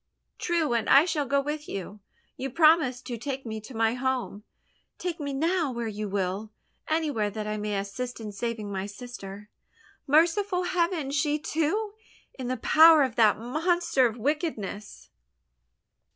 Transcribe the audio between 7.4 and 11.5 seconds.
I may assist in saving my sister. Merciful heaven! She,